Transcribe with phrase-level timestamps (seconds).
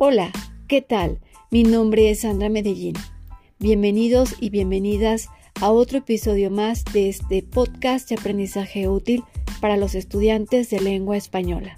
[0.00, 0.30] Hola,
[0.68, 1.18] ¿qué tal?
[1.50, 2.94] Mi nombre es Sandra Medellín.
[3.58, 5.28] Bienvenidos y bienvenidas
[5.60, 9.24] a otro episodio más de este podcast de aprendizaje útil
[9.60, 11.74] para los estudiantes de lengua española.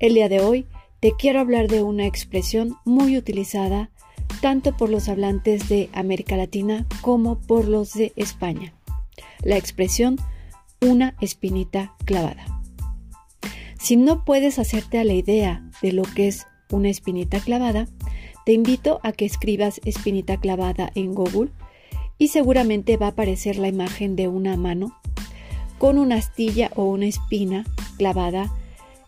[0.00, 0.66] El día de hoy
[0.98, 3.92] te quiero hablar de una expresión muy utilizada
[4.40, 8.74] tanto por los hablantes de América Latina como por los de España.
[9.44, 10.16] La expresión
[10.80, 12.44] una espinita clavada.
[13.78, 17.88] Si no puedes hacerte a la idea de lo que es una espinita clavada,
[18.44, 21.50] te invito a que escribas espinita clavada en Google
[22.18, 24.98] y seguramente va a aparecer la imagen de una mano
[25.78, 27.64] con una astilla o una espina
[27.96, 28.52] clavada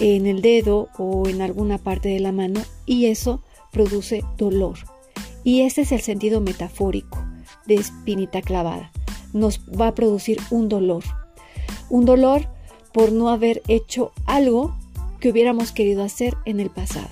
[0.00, 4.78] en el dedo o en alguna parte de la mano y eso produce dolor.
[5.44, 7.22] Y ese es el sentido metafórico
[7.66, 8.90] de espinita clavada.
[9.32, 11.04] Nos va a producir un dolor.
[11.90, 12.48] Un dolor
[12.92, 14.74] por no haber hecho algo
[15.20, 17.08] que hubiéramos querido hacer en el pasado.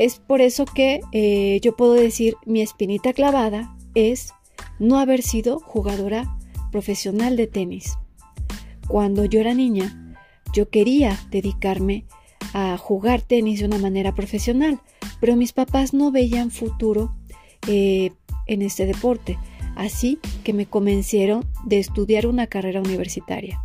[0.00, 4.32] Es por eso que eh, yo puedo decir mi espinita clavada es
[4.78, 6.38] no haber sido jugadora
[6.72, 7.98] profesional de tenis.
[8.88, 10.16] Cuando yo era niña,
[10.54, 12.06] yo quería dedicarme
[12.54, 14.80] a jugar tenis de una manera profesional,
[15.20, 17.14] pero mis papás no veían futuro
[17.66, 18.12] eh,
[18.46, 19.36] en este deporte,
[19.76, 23.60] así que me convencieron de estudiar una carrera universitaria.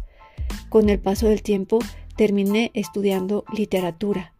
[0.68, 1.80] Con el paso del tiempo
[2.18, 4.35] terminé estudiando literatura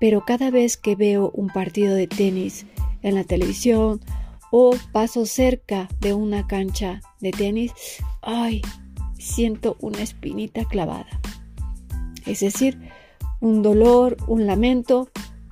[0.00, 2.66] pero cada vez que veo un partido de tenis
[3.02, 4.00] en la televisión
[4.50, 7.72] o paso cerca de una cancha de tenis,
[8.22, 8.62] ay,
[9.18, 11.20] siento una espinita clavada.
[12.26, 12.78] Es decir,
[13.40, 15.08] un dolor, un lamento,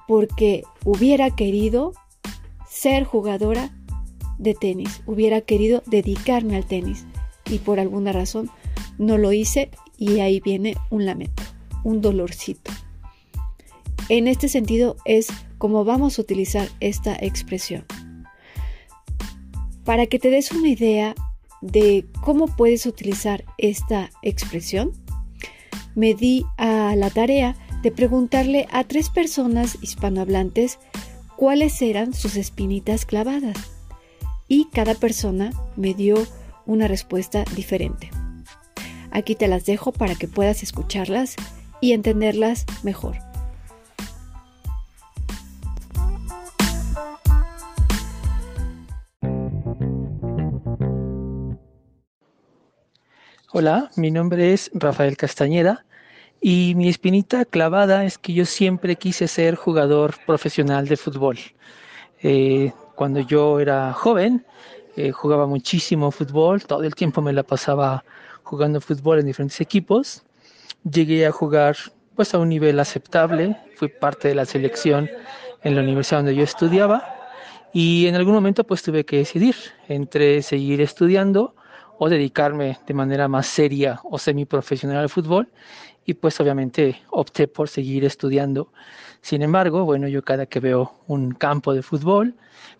[0.07, 1.93] porque hubiera querido
[2.69, 3.70] ser jugadora
[4.39, 7.05] de tenis, hubiera querido dedicarme al tenis
[7.51, 8.51] y por alguna razón
[8.98, 11.42] no lo hice y ahí viene un lamento,
[11.85, 12.73] un dolorcito.
[14.12, 17.86] En este sentido es como vamos a utilizar esta expresión.
[19.86, 21.14] Para que te des una idea
[21.62, 24.92] de cómo puedes utilizar esta expresión,
[25.95, 30.79] me di a la tarea de preguntarle a tres personas hispanohablantes
[31.36, 33.56] cuáles eran sus espinitas clavadas
[34.46, 36.17] y cada persona me dio
[36.67, 38.11] una respuesta diferente.
[39.11, 41.34] Aquí te las dejo para que puedas escucharlas
[41.80, 43.32] y entenderlas mejor.
[53.55, 55.85] Hola, mi nombre es Rafael Castañeda
[56.40, 61.39] y mi espinita clavada es que yo siempre quise ser jugador profesional de fútbol.
[62.23, 64.46] Eh, cuando yo era joven,
[64.96, 68.02] eh, jugaba muchísimo fútbol, todo el tiempo me la pasaba
[68.42, 70.23] jugando fútbol en diferentes equipos.
[70.91, 71.77] Llegué a jugar
[72.17, 75.11] pues a un nivel aceptable, fui parte de la selección
[75.62, 77.05] en la universidad donde yo estudiaba
[77.74, 79.57] y en algún momento pues tuve que decidir
[79.89, 81.55] entre seguir estudiando
[82.05, 85.52] o dedicarme de manera más seria o semiprofesional al fútbol
[86.05, 88.73] y pues obviamente opté por seguir estudiando.
[89.20, 92.35] Sin embargo, bueno, yo cada que veo un campo de fútbol,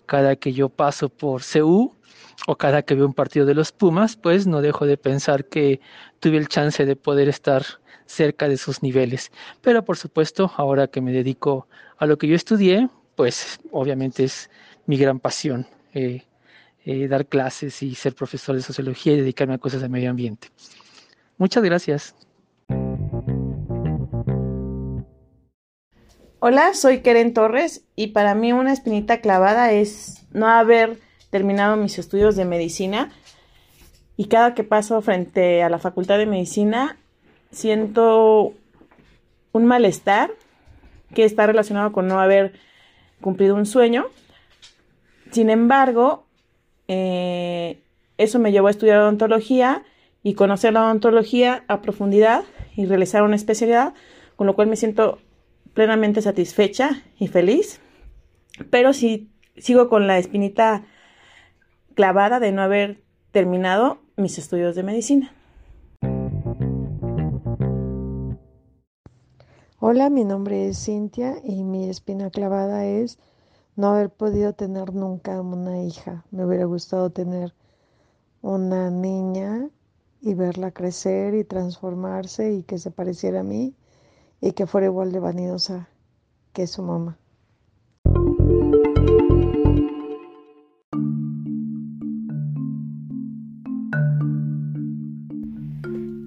[0.07, 1.95] cada que yo paso por CU
[2.49, 5.81] o cada que veo un partido de los Pumas, pues no dejo de pensar que
[6.19, 7.65] tuve el chance de poder estar
[8.07, 9.31] cerca de sus niveles.
[9.61, 14.51] Pero por supuesto, ahora que me dedico a lo que yo estudié, pues obviamente es
[14.87, 15.69] mi gran pasión.
[15.95, 16.25] Eh,
[16.85, 20.49] eh, dar clases y ser profesor de sociología y dedicarme a cosas de medio ambiente.
[21.39, 22.15] Muchas gracias.
[26.41, 30.99] Hola, soy Keren Torres y para mí una espinita clavada es no haber
[31.31, 33.13] terminado mis estudios de medicina
[34.17, 36.99] y cada que paso frente a la facultad de medicina
[37.53, 38.55] siento
[39.53, 40.33] un malestar
[41.15, 42.55] que está relacionado con no haber
[43.21, 44.07] cumplido un sueño.
[45.31, 46.27] Sin embargo,
[46.89, 47.83] eh,
[48.19, 49.85] eso me llevó a estudiar odontología
[50.23, 52.45] y conocer la odontología a profundidad
[52.77, 53.95] y realizar una especialidad,
[54.37, 55.19] con lo cual me siento
[55.75, 57.81] plenamente satisfecha y feliz.
[58.71, 60.85] Pero sí sigo con la espinita
[61.95, 63.03] clavada de no haber
[63.33, 65.33] terminado mis estudios de medicina.
[69.85, 73.19] Hola, mi nombre es Cintia y mi espina clavada es
[73.77, 76.25] no haber podido tener nunca una hija.
[76.31, 77.55] Me hubiera gustado tener
[78.43, 79.71] una niña
[80.21, 83.75] y verla crecer y transformarse y que se pareciera a mí
[84.41, 85.89] y que fuera igual de vanidosa
[86.53, 87.19] que su mamá.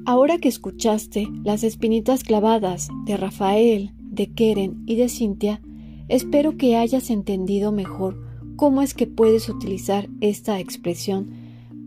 [0.08, 5.62] Ahora que escuchaste las espinitas clavadas de Rafael, de Keren y de Cintia,
[6.08, 8.22] Espero que hayas entendido mejor
[8.56, 11.32] cómo es que puedes utilizar esta expresión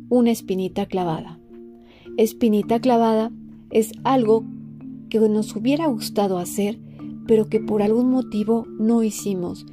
[0.08, 1.38] una espinita clavada.
[2.16, 3.30] Espinita clavada
[3.70, 4.44] es algo
[5.08, 6.80] que nos hubiera gustado hacer,
[7.28, 9.66] pero que por algún motivo no hicimos,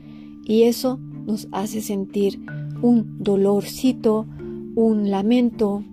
[0.45, 2.39] y eso nos hace sentir
[2.83, 4.27] un dolorcito,
[4.75, 5.83] un lamento,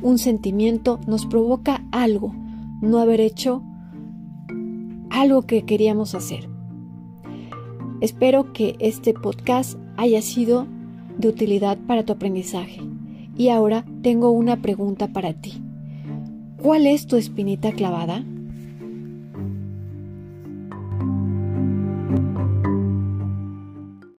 [0.00, 2.34] un sentimiento, nos provoca algo,
[2.80, 3.62] no haber hecho
[5.10, 6.51] algo que queríamos hacer.
[8.02, 10.66] Espero que este podcast haya sido
[11.18, 12.80] de utilidad para tu aprendizaje.
[13.36, 15.62] Y ahora tengo una pregunta para ti.
[16.60, 18.24] ¿Cuál es tu espinita clavada?